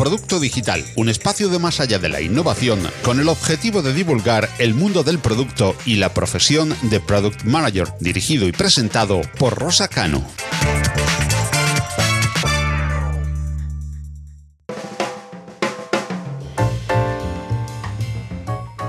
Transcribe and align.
Producto 0.00 0.40
Digital, 0.40 0.82
un 0.96 1.10
espacio 1.10 1.50
de 1.50 1.58
más 1.58 1.78
allá 1.78 1.98
de 1.98 2.08
la 2.08 2.22
innovación 2.22 2.80
con 3.04 3.20
el 3.20 3.28
objetivo 3.28 3.82
de 3.82 3.92
divulgar 3.92 4.48
el 4.58 4.72
mundo 4.72 5.02
del 5.02 5.18
producto 5.18 5.76
y 5.84 5.96
la 5.96 6.14
profesión 6.14 6.74
de 6.84 7.00
Product 7.00 7.44
Manager, 7.44 7.88
dirigido 8.00 8.48
y 8.48 8.52
presentado 8.52 9.20
por 9.38 9.58
Rosa 9.58 9.88
Cano. 9.88 10.24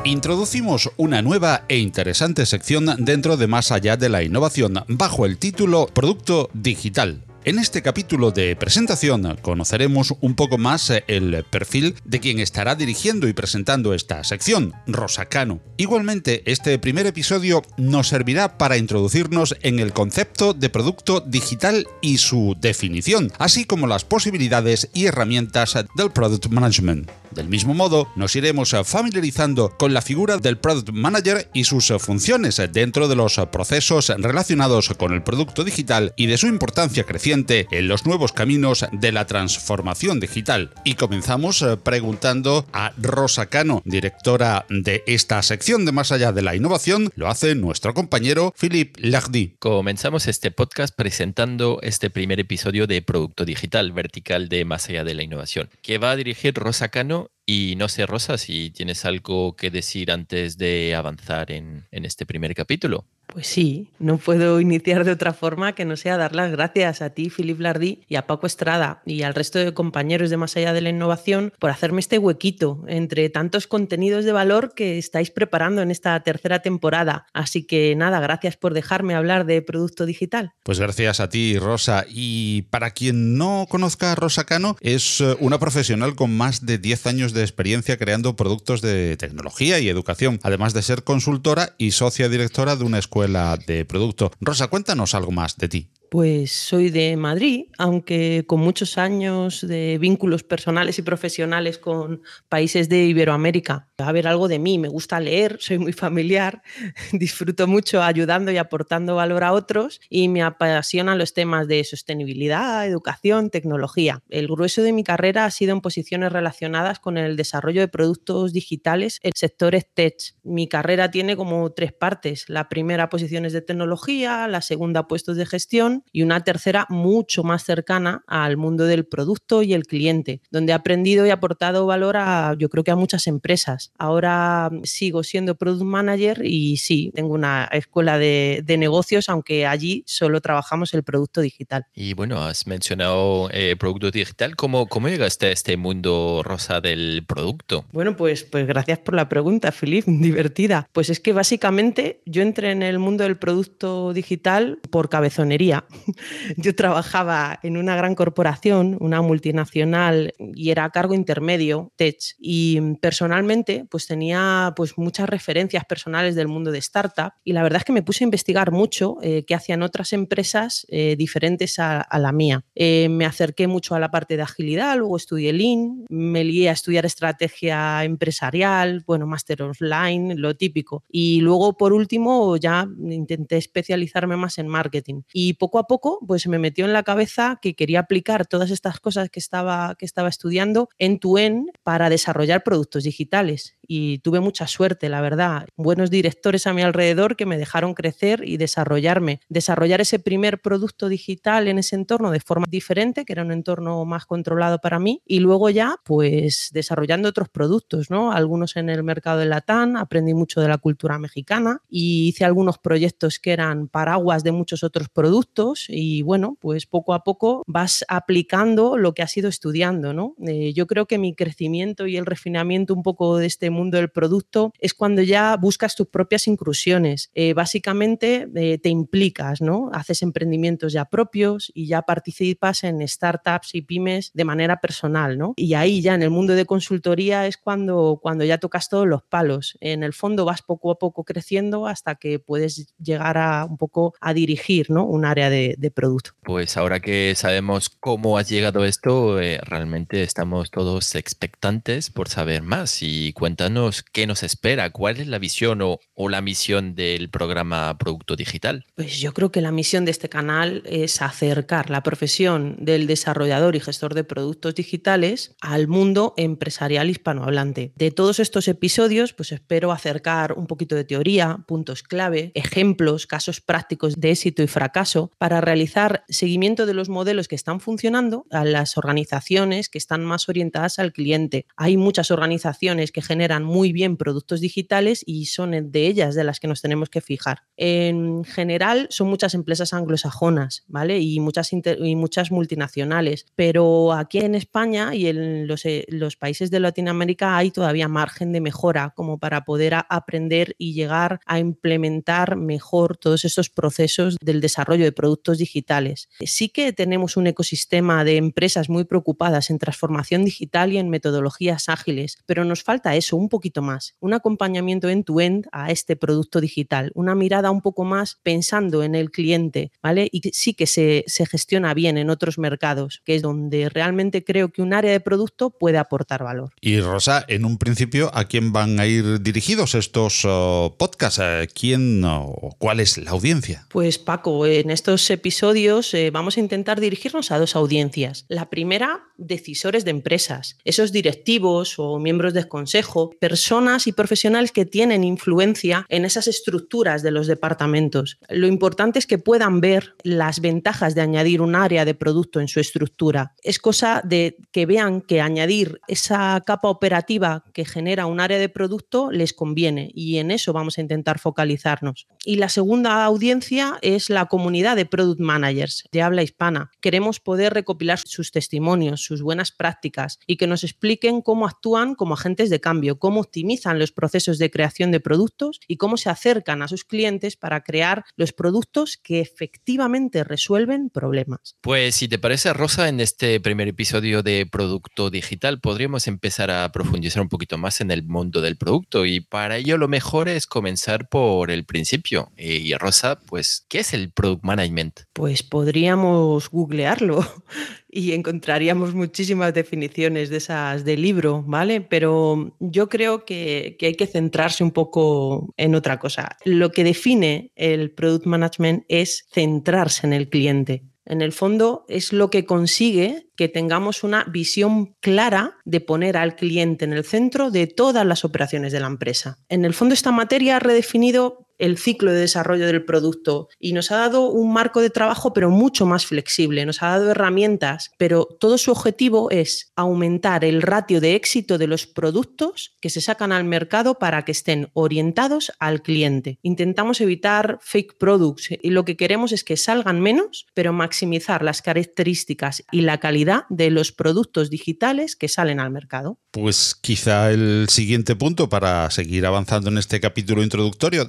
Introducimos 0.06 0.92
una 0.96 1.22
nueva 1.22 1.66
e 1.68 1.80
interesante 1.80 2.46
sección 2.46 2.86
dentro 3.00 3.36
de 3.36 3.48
Más 3.48 3.74
allá 3.74 3.98
de 3.98 4.08
la 4.08 4.24
innovación 4.24 4.86
bajo 4.88 5.26
el 5.26 5.38
título 5.38 5.88
Producto 5.88 6.50
Digital 6.54 7.26
en 7.46 7.60
este 7.60 7.82
capítulo 7.82 8.32
de 8.32 8.56
presentación 8.56 9.38
conoceremos 9.42 10.14
un 10.22 10.36
poco 10.36 10.58
más 10.58 10.90
eh, 10.90 11.04
el 11.08 11.44
perfil 11.50 11.96
de 12.06 12.20
quien 12.20 12.40
estará 12.40 12.76
dirigiendo 12.76 13.28
y 13.28 13.34
presentando 13.34 13.94
esta 13.94 14.24
sección, 14.24 14.74
Rosa 14.88 15.26
Cano. 15.26 15.60
Igualmente, 15.78 16.44
este 16.46 16.78
primer 16.80 17.08
episodio 17.08 17.64
nos 17.78 18.10
servirá 18.10 18.58
para 18.58 18.78
introducirnos 18.78 19.56
en 19.62 19.80
el 19.80 19.94
concepto 19.94 20.54
de 20.54 20.70
producto 20.70 21.22
digital 21.22 21.88
y 22.02 22.18
su 22.18 22.56
definición, 22.60 23.32
así 23.40 23.66
como 23.66 23.88
las 23.88 24.06
posibilidades 24.06 24.90
y 24.94 25.06
herramientas 25.06 25.74
del 25.96 26.12
Product 26.12 26.48
Management. 26.48 27.21
Del 27.32 27.48
mismo 27.48 27.74
modo, 27.74 28.08
nos 28.16 28.36
iremos 28.36 28.76
familiarizando 28.84 29.76
con 29.78 29.94
la 29.94 30.02
figura 30.02 30.38
del 30.38 30.58
Product 30.58 30.92
Manager 30.92 31.50
y 31.54 31.64
sus 31.64 31.94
funciones 32.00 32.62
dentro 32.72 33.08
de 33.08 33.16
los 33.16 33.40
procesos 33.52 34.10
relacionados 34.10 34.90
con 34.98 35.14
el 35.14 35.24
producto 35.24 35.64
digital 35.64 36.14
y 36.16 36.28
de 36.28 36.38
su 36.38 36.48
importancia 36.48 37.04
creciente 37.04 37.68
en 37.72 37.88
los 37.88 38.06
nuevos 38.06 38.34
caminos 38.34 38.86
de 38.92 39.12
la 39.12 39.26
transformación 39.26 40.20
digital. 40.20 40.72
Y 40.84 40.96
comenzamos 40.96 41.62
eh, 41.62 41.78
preguntando 41.78 42.66
a 42.74 42.94
Rosa 42.98 43.48
Cano, 43.48 43.82
directora 43.86 44.66
de 44.70 45.04
esta 45.08 45.42
sección 45.42 45.86
de 45.86 45.92
Más 45.92 46.12
allá 46.12 46.32
de 46.32 46.42
la 46.42 46.56
innovación, 46.56 47.12
lo 47.16 47.28
hace 47.28 47.56
nuestro 47.56 47.94
compañero 47.94 48.54
Philippe 48.58 49.08
Lardy. 49.08 49.56
Comenzamos 49.60 50.28
este 50.28 50.52
podcast 50.52 50.96
presentando 50.96 51.80
este 51.82 52.10
primer 52.10 52.40
episodio 52.40 52.88
de 52.88 53.02
Producto 53.02 53.46
Digital 53.46 53.92
Vertical 53.92 54.50
de 54.50 54.66
Más 54.66 54.90
allá 54.90 55.04
de 55.04 55.14
la 55.14 55.24
innovación, 55.24 55.70
que 55.82 55.98
va 55.98 56.12
a 56.12 56.16
dirigir 56.16 56.54
Rosa 56.56 56.90
Cano 56.90 57.21
y 57.54 57.76
no 57.76 57.90
sé, 57.90 58.06
Rosa, 58.06 58.38
si 58.38 58.70
tienes 58.70 59.04
algo 59.04 59.58
que 59.58 59.70
decir 59.70 60.10
antes 60.10 60.58
de 60.58 60.96
avanzar 60.96 61.52
en, 61.52 61.86
en 61.92 62.06
este 62.06 62.26
primer 62.26 62.56
capítulo. 62.56 63.04
Pues 63.32 63.48
sí, 63.48 63.88
no 63.98 64.18
puedo 64.18 64.60
iniciar 64.60 65.06
de 65.06 65.12
otra 65.12 65.32
forma 65.32 65.74
que 65.74 65.86
no 65.86 65.96
sea 65.96 66.18
dar 66.18 66.36
las 66.36 66.52
gracias 66.52 67.02
a 67.02 67.12
ti, 67.12 67.30
Philip 67.30 67.62
Lardy, 67.62 68.02
y 68.10 68.16
a 68.16 68.28
Paco 68.28 68.46
Estrada 68.46 69.02
y 69.06 69.22
al 69.22 69.34
resto 69.34 69.58
de 69.58 69.74
compañeros 69.74 70.30
de 70.30 70.36
Más 70.36 70.58
Allá 70.58 70.74
de 70.74 70.82
la 70.82 70.90
Innovación 70.90 71.54
por 71.58 71.70
hacerme 71.70 72.02
este 72.02 72.18
huequito 72.18 72.84
entre 72.90 73.30
tantos 73.30 73.68
contenidos 73.68 74.26
de 74.26 74.34
valor 74.34 74.74
que 74.76 74.98
estáis 74.98 75.32
preparando 75.32 75.82
en 75.82 75.92
esta 75.92 76.20
tercera 76.20 76.60
temporada. 76.60 77.26
Así 77.32 77.64
que 77.64 77.96
nada, 77.96 78.20
gracias 78.20 78.58
por 78.58 78.74
dejarme 78.74 79.16
hablar 79.16 79.46
de 79.46 79.62
producto 79.62 80.06
digital. 80.06 80.52
Pues 80.64 80.80
gracias 80.80 81.22
a 81.22 81.30
ti, 81.30 81.58
Rosa. 81.58 82.06
Y 82.10 82.64
para 82.64 82.92
quien 82.92 83.38
no 83.38 83.66
conozca 83.70 84.12
a 84.12 84.16
Rosa 84.16 84.44
Cano, 84.44 84.76
es 84.82 85.22
eh, 85.22 85.38
una 85.40 85.58
profesional 85.58 86.16
con 86.16 86.36
más 86.36 86.66
de 86.66 86.80
10 86.80 87.08
años 87.08 87.34
de 87.34 87.44
experiencia 87.44 87.98
creando 87.98 88.36
productos 88.36 88.82
de 88.82 89.16
tecnología 89.16 89.80
y 89.80 89.88
educación, 89.88 90.42
además 90.44 90.74
de 90.74 90.82
ser 90.82 91.06
consultora 91.06 91.76
y 91.78 91.92
socia 91.92 92.28
directora 92.28 92.76
de 92.76 92.84
una 92.84 93.00
escuela 93.00 93.21
de 93.28 93.86
producto. 93.86 94.32
Rosa, 94.42 94.68
cuéntanos 94.68 95.14
algo 95.16 95.32
más 95.32 95.58
de 95.58 95.70
ti. 95.70 95.90
Pues 96.12 96.52
soy 96.52 96.90
de 96.90 97.16
Madrid, 97.16 97.68
aunque 97.78 98.44
con 98.46 98.60
muchos 98.60 98.98
años 98.98 99.66
de 99.66 99.98
vínculos 99.98 100.44
personales 100.44 101.00
y 101.00 101.04
profesionales 101.04 101.78
con 101.78 102.22
países 102.50 102.90
de 102.90 103.06
Iberoamérica. 103.06 103.88
A 103.98 104.12
ver 104.12 104.28
algo 104.28 104.50
de 104.50 104.60
mí, 104.60 104.78
me 104.78 104.90
gusta 104.90 105.22
leer, 105.22 105.56
soy 105.62 105.78
muy 105.78 105.94
familiar, 105.94 106.64
disfruto 107.14 107.66
mucho 107.66 108.04
ayudando 108.04 108.52
y 108.52 108.58
aportando 108.58 109.16
valor 109.16 109.46
a 109.46 109.54
otros 109.54 110.02
y 110.10 110.28
me 110.28 110.44
apasionan 110.44 111.18
los 111.18 111.34
temas 111.34 111.70
de 111.70 111.82
sostenibilidad, 111.86 112.86
educación, 112.86 113.50
tecnología. 113.50 114.22
El 114.28 114.50
grueso 114.50 114.82
de 114.82 114.92
mi 114.92 115.06
carrera 115.06 115.46
ha 115.46 115.52
sido 115.52 115.72
en 115.72 115.80
posiciones 115.80 116.34
relacionadas 116.34 117.00
con 117.00 117.18
el 117.18 117.38
desarrollo 117.38 117.80
de 117.80 117.88
productos 117.88 118.52
digitales 118.52 119.22
en 119.24 119.32
sectores 119.34 119.86
tech. 119.94 120.18
Mi 120.44 120.68
carrera 120.68 121.10
tiene 121.10 121.38
como 121.38 121.72
tres 121.72 121.94
partes. 121.94 122.50
La 122.50 122.68
primera, 122.68 123.08
posiciones 123.08 123.54
de 123.54 123.62
tecnología, 123.62 124.50
la 124.50 124.62
segunda, 124.62 125.08
puestos 125.08 125.38
de 125.38 125.46
gestión 125.46 126.01
y 126.12 126.22
una 126.24 126.44
tercera 126.44 126.86
mucho 126.90 127.44
más 127.44 127.64
cercana 127.64 128.24
al 128.28 128.58
mundo 128.58 128.86
del 128.86 129.06
producto 129.06 129.64
y 129.64 129.74
el 129.74 129.86
cliente, 129.86 130.42
donde 130.52 130.72
he 130.72 130.76
aprendido 130.76 131.26
y 131.26 131.30
aportado 131.30 131.86
valor 131.86 132.18
a, 132.18 132.56
yo 132.58 132.70
creo 132.70 132.84
que 132.84 132.92
a 132.92 132.96
muchas 132.96 133.28
empresas. 133.28 133.92
Ahora 133.98 134.70
sigo 134.84 135.24
siendo 135.24 135.56
product 135.56 135.84
manager 135.84 136.42
y 136.46 136.78
sí, 136.78 137.12
tengo 137.16 137.34
una 137.34 137.70
escuela 137.72 138.18
de, 138.18 138.64
negocios, 138.82 139.28
aunque 139.28 139.68
allí 139.68 140.04
solo 140.08 140.40
trabajamos 140.40 140.94
el 140.94 141.04
producto 141.04 141.42
digital. 141.42 141.86
Y 141.94 142.14
bueno, 142.14 142.42
has 142.42 142.66
mencionado 142.68 143.50
eh, 143.52 143.76
producto 143.78 144.10
digital. 144.10 144.56
¿Cómo, 144.56 144.88
¿Cómo 144.88 145.10
llegaste 145.10 145.48
a 145.48 145.52
este 145.52 145.76
mundo 145.78 146.42
rosa 146.44 146.82
del 146.82 147.24
producto? 147.28 147.86
Bueno, 147.92 148.16
pues, 148.16 148.44
pues 148.44 148.66
gracias 148.66 149.00
por 149.00 149.14
la 149.14 149.28
pregunta, 149.30 149.72
Filip, 149.72 150.06
divertida. 150.08 150.88
Pues 150.94 151.10
es 151.10 151.20
que 151.20 151.34
básicamente 151.34 152.22
yo 152.26 152.42
entré 152.42 152.72
en 152.72 152.82
el 152.82 152.98
mundo 152.98 153.24
del 153.24 153.38
producto 153.38 154.14
digital 154.14 154.80
por 154.90 155.10
cabezonería. 155.10 155.86
Yo 156.58 156.76
trabajaba 156.76 157.60
en 157.64 157.78
una 157.78 157.96
gran 157.96 158.16
corporación, 158.16 158.98
una 159.00 159.22
multinacional, 159.22 160.34
y 160.38 160.70
era 160.70 160.86
a 160.86 160.90
cargo 160.92 161.14
intermedio, 161.14 161.92
Tech, 161.96 162.18
y 162.40 162.80
personalmente 163.02 163.86
pues 163.90 164.08
tenía 164.08 164.74
pues 164.76 164.98
muchas 164.98 165.30
referencias 165.30 165.86
personales 165.86 166.36
del 166.36 166.48
mundo 166.48 166.72
de 166.72 166.80
startup 166.80 167.34
y 167.44 167.54
la 167.54 167.64
verdad 167.64 167.80
es 167.80 167.86
que 167.86 167.94
me 167.94 168.04
puse 168.04 168.24
a 168.24 168.26
investigar 168.26 168.72
mucho 168.72 169.18
eh, 169.22 169.44
qué 169.46 169.56
hacían 169.56 169.84
otras 169.84 170.14
empresas 170.14 170.86
eh, 170.90 171.16
diferentes 171.18 171.80
a, 171.80 172.08
la 172.20 172.32
mía. 172.32 172.64
Eh, 172.76 173.10
me 173.10 173.26
acerqué 173.26 173.68
mucho 173.68 173.96
a 173.96 174.00
la 174.00 174.12
parte 174.12 174.38
de 174.38 174.44
agilidad, 174.44 174.98
luego 174.98 175.18
estudié 175.18 175.54
Lean, 175.54 176.06
me 176.10 176.44
lié 176.44 176.70
a 176.70 176.74
estudiar 176.74 177.06
estrategia 177.06 178.04
empresarial, 178.04 179.04
bueno, 179.08 179.26
Master 179.26 179.64
Offline, 179.64 180.40
lo 180.40 180.56
típico. 180.56 181.04
Y 181.10 181.42
luego, 181.42 181.78
por 181.78 181.94
último, 181.94 182.58
ya 182.58 182.88
intenté 183.00 183.58
especializarme 183.58 184.38
más 184.38 184.58
en 184.58 184.68
marketing. 184.68 185.22
Y 185.34 185.54
poco 185.54 185.80
a 185.80 185.81
poco, 185.84 186.20
pues 186.26 186.48
me 186.48 186.60
metió 186.60 186.86
en 186.86 186.94
la 186.94 187.04
cabeza 187.04 187.60
que 187.62 187.76
quería 187.76 188.02
aplicar 188.02 188.46
todas 188.46 188.72
estas 188.72 189.00
cosas 189.00 189.30
que 189.30 189.40
estaba, 189.40 189.96
que 189.96 190.06
estaba 190.06 190.30
estudiando 190.30 190.90
en 190.98 191.20
tu 191.20 191.38
en 191.38 191.72
para 191.84 192.10
desarrollar 192.10 192.64
productos 192.64 193.04
digitales 193.04 193.78
y 193.94 194.20
tuve 194.20 194.40
mucha 194.40 194.68
suerte, 194.68 195.10
la 195.10 195.20
verdad. 195.20 195.68
Buenos 195.76 196.10
directores 196.10 196.66
a 196.66 196.74
mi 196.74 196.82
alrededor 196.82 197.36
que 197.36 197.46
me 197.46 197.58
dejaron 197.58 197.94
crecer 197.94 198.42
y 198.48 198.56
desarrollarme. 198.56 199.42
Desarrollar 199.50 200.00
ese 200.00 200.18
primer 200.18 200.62
producto 200.62 201.10
digital 201.10 201.68
en 201.68 201.78
ese 201.78 201.98
entorno 201.98 202.32
de 202.32 202.40
forma 202.40 202.68
diferente, 202.70 203.26
que 203.26 203.34
era 203.34 203.44
un 203.44 203.52
entorno 203.52 204.06
más 204.06 204.26
controlado 204.26 204.80
para 204.80 204.98
mí, 204.98 205.22
y 205.26 205.40
luego 205.40 205.70
ya, 205.70 205.98
pues 206.06 206.70
desarrollando 206.72 207.28
otros 207.28 207.50
productos, 207.50 208.10
¿no? 208.10 208.32
Algunos 208.32 208.78
en 208.78 208.90
el 208.90 209.04
mercado 209.04 209.40
de 209.40 209.46
Latán, 209.46 209.98
aprendí 209.98 210.34
mucho 210.34 210.62
de 210.62 210.70
la 210.70 210.78
cultura 210.78 211.20
mexicana 211.20 211.82
y 211.90 212.30
hice 212.30 212.46
algunos 212.46 212.78
proyectos 212.78 213.40
que 213.40 213.52
eran 213.52 213.90
paraguas 213.90 214.46
de 214.46 214.54
muchos 214.54 214.84
otros 214.84 215.10
productos 215.10 215.61
y 215.88 216.22
bueno, 216.24 216.58
pues 216.60 216.86
poco 216.86 217.14
a 217.14 217.24
poco 217.24 217.64
vas 217.68 218.04
aplicando 218.08 218.98
lo 218.98 219.14
que 219.14 219.22
has 219.22 219.36
ido 219.38 219.50
estudiando, 219.50 220.14
¿no? 220.14 220.36
Eh, 220.48 220.74
yo 220.74 220.88
creo 220.88 221.06
que 221.06 221.18
mi 221.18 221.36
crecimiento 221.36 222.08
y 222.08 222.18
el 222.18 222.26
refinamiento 222.26 222.94
un 222.94 223.04
poco 223.04 223.38
de 223.38 223.46
este 223.46 223.70
mundo 223.70 223.98
del 223.98 224.10
producto 224.10 224.74
es 224.80 224.94
cuando 224.94 225.22
ya 225.22 225.56
buscas 225.58 225.96
tus 225.96 226.08
propias 226.08 226.48
inclusiones. 226.48 227.30
Eh, 227.34 227.54
básicamente 227.54 228.48
eh, 228.56 228.78
te 228.78 228.90
implicas, 228.90 229.62
¿no? 229.62 229.90
Haces 229.94 230.22
emprendimientos 230.22 230.94
ya 230.94 231.06
propios 231.06 231.72
y 231.74 231.88
ya 231.88 232.02
participas 232.02 232.84
en 232.84 233.08
startups 233.08 233.76
y 233.76 233.82
pymes 233.82 234.32
de 234.34 234.46
manera 234.46 234.82
personal, 234.82 235.38
¿no? 235.38 235.54
Y 235.58 235.74
ahí 235.76 236.02
ya 236.02 236.16
en 236.16 236.24
el 236.24 236.30
mundo 236.30 236.54
de 236.54 236.66
consultoría 236.66 237.48
es 237.48 237.58
cuando, 237.58 238.20
cuando 238.22 238.46
ya 238.46 238.58
tocas 238.58 238.90
todos 238.90 239.08
los 239.08 239.24
palos. 239.24 239.78
En 239.80 240.04
el 240.04 240.14
fondo 240.14 240.46
vas 240.46 240.62
poco 240.62 240.92
a 240.92 240.98
poco 240.98 241.24
creciendo 241.24 241.88
hasta 241.88 242.16
que 242.16 242.40
puedes 242.40 242.94
llegar 242.98 243.38
a 243.38 243.66
un 243.66 243.78
poco 243.78 244.14
a 244.20 244.34
dirigir, 244.34 244.90
¿no? 244.90 245.06
Un 245.06 245.26
área 245.26 245.50
de, 245.52 245.92
producto. 245.94 246.32
Pues 246.44 246.78
ahora 246.78 247.00
que 247.02 247.34
sabemos 247.36 247.90
cómo 247.90 248.38
has 248.38 248.50
llegado 248.50 248.82
a 248.82 248.88
esto, 248.88 249.40
eh, 249.42 249.60
realmente 249.64 250.24
estamos 250.24 250.72
todos 250.72 251.16
expectantes 251.16 252.10
por 252.10 252.30
saber 252.30 252.64
más 252.64 253.00
y 253.02 253.34
cuéntanos 253.34 254.04
qué 254.04 254.26
nos 254.26 254.42
espera, 254.44 254.90
cuál 254.90 255.20
es 255.20 255.28
la 255.28 255.38
visión 255.38 255.82
o, 255.82 256.00
la 256.30 256.42
misión 256.42 256.96
del 256.96 257.30
programa 257.30 257.98
Producto 257.98 258.36
Digital. 258.36 258.86
Pues 258.96 259.20
yo 259.20 259.34
creo 259.34 259.52
que 259.52 259.60
la 259.60 259.72
misión 259.72 260.06
de 260.06 260.12
este 260.12 260.30
canal 260.30 260.82
es 260.86 261.22
acercar 261.22 261.90
la 261.90 262.04
profesión 262.04 262.78
del 262.80 263.06
desarrollador 263.06 263.76
y 263.76 263.82
gestor 263.82 264.14
de 264.14 264.24
productos 264.24 264.76
digitales 264.76 265.56
al 265.60 265.88
mundo 265.88 266.34
empresarial 266.38 267.10
hispanohablante. 267.10 267.92
De 267.96 268.12
todos 268.12 268.40
estos 268.40 268.68
episodios, 268.68 269.34
pues 269.34 269.52
espero 269.52 269.92
acercar 269.92 270.54
un 270.54 270.68
poquito 270.68 270.96
de 270.96 271.04
teoría, 271.04 271.66
puntos 271.68 272.04
clave, 272.04 272.52
ejemplos, 272.56 273.28
casos 273.28 273.60
prácticos 273.60 274.16
de 274.16 274.32
éxito 274.32 274.64
y 274.64 274.68
fracaso 274.68 275.32
para 275.42 275.60
realizar 275.60 276.24
seguimiento 276.30 276.86
de 276.86 276.94
los 276.94 277.10
modelos 277.10 277.48
que 277.48 277.56
están 277.56 277.80
funcionando 277.80 278.46
a 278.52 278.64
las 278.64 278.96
organizaciones 278.96 279.90
que 279.90 279.98
están 279.98 280.24
más 280.24 280.48
orientadas 280.48 281.00
al 281.00 281.14
cliente. 281.14 281.66
Hay 281.76 281.98
muchas 281.98 282.30
organizaciones 282.30 283.12
que 283.12 283.24
generan 283.24 283.64
muy 283.64 283.92
bien 283.92 284.18
productos 284.18 284.62
digitales 284.62 285.24
y 285.26 285.48
son 285.48 285.92
de 285.92 286.06
ellas 286.06 286.36
de 286.36 286.44
las 286.44 286.60
que 286.60 286.68
nos 286.68 286.84
tenemos 286.84 287.10
que 287.10 287.22
fijar. 287.22 287.64
En 287.76 288.44
general 288.44 289.08
son 289.10 289.30
muchas 289.30 289.56
empresas 289.56 289.94
anglosajonas, 289.94 290.84
¿vale? 290.88 291.20
Y 291.20 291.40
muchas, 291.40 291.72
y 291.74 292.16
muchas 292.16 292.52
multinacionales, 292.52 293.48
pero 293.56 294.14
aquí 294.14 294.38
en 294.38 294.54
España 294.54 295.16
y 295.16 295.26
en 295.26 295.66
los, 295.66 295.88
eh, 295.88 296.06
los 296.10 296.36
países 296.36 296.70
de 296.70 296.82
Latinoamérica 296.82 297.58
hay 297.58 297.72
todavía 297.72 298.08
margen 298.08 298.52
de 298.52 298.62
mejora 298.62 299.14
como 299.16 299.40
para 299.40 299.66
poder 299.66 299.96
aprender 300.08 300.76
y 300.78 300.94
llegar 300.94 301.40
a 301.48 301.58
implementar 301.58 302.58
mejor 302.58 303.18
todos 303.18 303.44
estos 303.44 303.72
procesos 303.72 304.38
del 304.40 304.62
desarrollo 304.62 305.04
de 305.04 305.12
productos 305.12 305.31
digitales. 305.58 306.30
Sí 306.46 306.70
que 306.70 306.94
tenemos 306.94 307.38
un 307.38 307.48
ecosistema 307.48 308.24
de 308.24 308.38
empresas 308.38 308.90
muy 308.90 309.04
preocupadas 309.04 309.70
en 309.70 309.80
transformación 309.80 310.46
digital 310.46 310.94
y 310.94 310.98
en 310.98 311.10
metodologías 311.10 311.90
ágiles, 311.90 312.38
pero 312.46 312.66
nos 312.66 312.84
falta 312.84 313.16
eso, 313.16 313.38
un 313.38 313.50
poquito 313.50 313.82
más, 313.82 314.16
un 314.20 314.34
acompañamiento 314.34 315.10
end-to-end 315.10 315.68
a 315.72 315.92
este 315.92 316.16
producto 316.16 316.62
digital, 316.62 317.12
una 317.16 317.36
mirada 317.36 317.72
un 317.72 317.82
poco 317.82 318.04
más 318.04 318.40
pensando 318.44 319.04
en 319.04 319.16
el 319.16 319.32
cliente, 319.32 319.92
¿vale? 320.02 320.30
Y 320.32 320.42
sí 320.54 320.74
que 320.74 320.88
se, 320.88 321.24
se 321.28 321.46
gestiona 321.46 321.94
bien 321.94 322.18
en 322.18 322.30
otros 322.30 322.58
mercados, 322.58 323.22
que 323.26 323.36
es 323.36 323.42
donde 323.42 323.90
realmente 323.90 324.44
creo 324.44 324.70
que 324.70 324.82
un 324.82 324.94
área 324.94 325.12
de 325.12 325.20
producto 325.20 325.72
puede 325.72 325.98
aportar 325.98 326.44
valor. 326.44 326.72
Y 326.82 327.00
Rosa, 327.00 327.46
en 327.48 327.66
un 327.66 327.78
principio, 327.78 328.32
¿a 328.34 328.46
quién 328.46 328.72
van 328.72 329.00
a 329.00 329.08
ir 329.08 329.42
dirigidos 329.42 329.96
estos 329.96 330.44
oh, 330.46 330.96
podcasts? 330.98 331.42
¿Quién 331.74 332.24
o 332.26 332.76
cuál 332.78 333.00
es 333.00 333.18
la 333.18 333.32
audiencia? 333.32 333.86
Pues 333.90 334.18
Paco, 334.18 334.66
en 334.66 334.90
estos 334.92 335.21
episodios 335.30 336.14
eh, 336.14 336.32
vamos 336.32 336.58
a 336.58 336.60
intentar 336.60 337.00
dirigirnos 337.00 337.52
a 337.52 337.60
dos 337.60 337.76
audiencias. 337.76 338.46
La 338.48 338.70
primera, 338.70 339.26
decisores 339.38 340.06
de 340.06 340.12
empresas, 340.12 340.78
esos 340.86 341.12
directivos 341.12 342.00
o 342.00 342.20
miembros 342.20 342.54
del 342.54 342.68
consejo, 342.68 343.32
personas 343.40 344.08
y 344.08 344.12
profesionales 344.12 344.72
que 344.72 344.86
tienen 344.86 345.24
influencia 345.24 346.06
en 346.10 346.26
esas 346.26 346.48
estructuras 346.48 347.24
de 347.24 347.32
los 347.32 347.48
departamentos. 347.48 348.40
Lo 348.50 348.68
importante 348.68 349.20
es 349.20 349.28
que 349.28 349.38
puedan 349.38 349.82
ver 349.82 350.16
las 350.24 350.62
ventajas 350.62 351.16
de 351.16 351.22
añadir 351.22 351.62
un 351.62 351.76
área 351.76 352.06
de 352.06 352.16
producto 352.16 352.60
en 352.60 352.68
su 352.68 352.80
estructura. 352.80 353.54
Es 353.64 353.80
cosa 353.80 354.22
de 354.24 354.58
que 354.72 354.86
vean 354.86 355.22
que 355.22 355.42
añadir 355.42 356.00
esa 356.08 356.62
capa 356.66 356.90
operativa 356.90 357.64
que 357.74 357.86
genera 357.86 358.26
un 358.26 358.40
área 358.40 358.60
de 358.60 358.70
producto 358.70 359.32
les 359.32 359.54
conviene 359.54 360.12
y 360.14 360.38
en 360.38 360.52
eso 360.52 360.74
vamos 360.74 360.98
a 360.98 361.02
intentar 361.02 361.40
focalizarnos. 361.40 362.28
Y 362.46 362.56
la 362.56 362.70
segunda 362.70 363.26
audiencia 363.26 363.98
es 364.02 364.30
la 364.30 364.46
comunidad 364.46 364.96
de 364.96 365.06
product 365.12 365.40
managers 365.40 366.04
de 366.12 366.24
habla 366.24 366.42
hispana. 366.42 366.90
Queremos 367.02 367.40
poder 367.40 367.76
recopilar 367.76 368.18
sus 368.18 368.50
testimonios, 368.50 369.22
sus 369.22 369.44
buenas 369.44 369.72
prácticas 369.72 370.40
y 370.48 370.58
que 370.58 370.66
nos 370.66 370.84
expliquen 370.84 371.42
cómo 371.42 371.68
actúan 371.68 372.16
como 372.16 372.34
agentes 372.34 372.72
de 372.72 372.82
cambio, 372.82 373.20
cómo 373.20 373.42
optimizan 373.42 374.00
los 374.00 374.12
procesos 374.12 374.58
de 374.58 374.72
creación 374.72 375.12
de 375.12 375.20
productos 375.20 375.80
y 375.88 375.98
cómo 375.98 376.18
se 376.18 376.32
acercan 376.32 376.82
a 376.82 376.88
sus 376.88 377.04
clientes 377.04 377.58
para 377.58 377.84
crear 377.84 378.24
los 378.36 378.54
productos 378.54 379.18
que 379.18 379.42
efectivamente 379.42 380.44
resuelven 380.44 381.10
problemas. 381.10 381.76
Pues 381.82 382.16
si 382.16 382.28
te 382.28 382.40
parece, 382.40 382.74
Rosa, 382.74 383.10
en 383.10 383.20
este 383.20 383.60
primer 383.60 383.88
episodio 383.90 384.42
de 384.42 384.66
Producto 384.66 385.30
Digital 385.30 385.80
podríamos 385.80 386.28
empezar 386.28 386.72
a 386.72 386.92
profundizar 386.92 387.42
un 387.42 387.50
poquito 387.50 387.78
más 387.78 388.02
en 388.02 388.12
el 388.12 388.24
mundo 388.24 388.62
del 388.62 388.78
producto 388.78 389.26
y 389.26 389.42
para 389.42 389.78
ello 389.78 389.98
lo 389.98 390.08
mejor 390.08 390.48
es 390.48 390.66
comenzar 390.66 391.28
por 391.28 391.72
el 391.72 391.86
principio. 391.86 392.52
Y 392.58 392.94
Rosa, 392.96 393.40
pues, 393.40 393.86
¿qué 393.90 394.00
es 394.00 394.14
el 394.14 394.32
Product 394.32 394.64
Management? 394.64 395.01
Pues 395.34 395.64
podríamos 395.64 396.70
googlearlo 396.70 397.46
y 398.10 398.34
encontraríamos 398.34 399.14
muchísimas 399.14 399.74
definiciones 399.74 400.50
de 400.50 400.58
esas 400.58 401.06
de 401.06 401.18
libro, 401.18 401.64
¿vale? 401.66 402.02
Pero 402.02 402.76
yo 402.80 403.10
creo 403.10 403.46
que, 403.46 403.96
que, 403.98 404.08
hay 404.08 404.16
que 404.16 404.28
centrarse 404.28 404.84
un 404.84 404.92
poco 404.92 405.74
en 405.78 405.96
otra 405.96 406.20
cosa. 406.20 406.58
Lo 406.66 406.92
que 406.92 407.04
define 407.04 407.72
el 407.76 408.12
product 408.12 408.46
management 408.46 409.04
es 409.08 409.48
centrarse 409.52 410.28
en 410.28 410.34
el 410.34 410.50
cliente. 410.50 411.04
En 411.26 411.42
el 411.42 411.52
fondo 411.52 412.04
es 412.08 412.34
lo 412.34 412.50
que 412.50 412.66
consigue 412.66 413.48
que 413.56 413.70
tengamos 413.70 414.24
una 414.24 414.44
visión 414.46 415.16
clara 415.20 415.78
de 415.86 416.02
poner 416.02 416.36
al 416.36 416.56
cliente 416.56 417.06
en 417.06 417.14
el 417.14 417.24
centro 417.24 417.70
de 417.70 417.88
todas 417.88 418.26
las 418.26 418.44
operaciones 418.44 418.92
de 418.92 419.00
la 419.00 419.08
empresa. 419.08 419.60
En 419.70 419.86
el 419.86 419.94
fondo 419.94 420.14
esta 420.14 420.32
materia 420.32 420.78
ha 420.78 420.80
redefinido 420.80 421.68
el 421.82 421.98
ciclo 421.98 422.32
de 422.32 422.40
desarrollo 422.40 422.86
del 422.86 423.04
producto 423.04 423.68
y 423.80 423.94
nos 423.94 424.12
ha 424.12 424.18
dado 424.18 424.50
un 424.50 424.72
marco 424.72 425.02
de 425.02 425.10
trabajo 425.10 425.52
pero 425.52 425.70
mucho 425.70 426.06
más 426.06 426.26
flexible, 426.26 426.86
nos 426.86 427.02
ha 427.02 427.08
dado 427.08 427.32
herramientas, 427.32 428.12
pero 428.18 428.48
todo 428.60 428.78
su 428.78 428.92
objetivo 428.92 429.50
es 429.50 429.92
aumentar 429.96 430.64
el 430.64 430.82
ratio 430.82 431.20
de 431.20 431.36
éxito 431.36 431.78
de 431.78 431.88
los 431.88 432.06
productos 432.06 432.96
que 433.02 433.10
se 433.10 433.20
sacan 433.20 433.52
al 433.52 433.64
mercado 433.64 434.20
para 434.20 434.46
que 434.46 434.52
estén 434.52 434.90
orientados 434.94 435.72
al 435.80 436.04
cliente. 436.04 436.60
Intentamos 436.62 437.20
evitar 437.20 437.80
fake 437.82 438.18
products 438.20 438.70
y 438.82 438.92
lo 438.92 439.04
que 439.04 439.18
queremos 439.18 439.52
es 439.52 439.64
que 439.64 439.76
salgan 439.76 440.22
menos, 440.22 440.68
pero 440.76 440.94
maximizar 440.94 441.64
las 441.64 441.82
características 441.82 442.84
y 442.92 443.02
la 443.02 443.20
calidad 443.20 443.64
de 443.70 443.90
los 443.90 444.12
productos 444.12 444.70
digitales 444.70 445.36
que 445.36 445.48
salen 445.48 445.80
al 445.80 445.90
mercado. 445.90 446.38
Pues 446.52 446.94
quizá 446.94 447.52
el 447.52 447.88
siguiente 447.90 448.36
punto 448.36 448.70
para 448.70 449.10
seguir 449.10 449.46
avanzando 449.46 449.90
en 449.90 449.98
este 449.98 450.20
capítulo 450.20 450.62
introductorio 450.62 451.26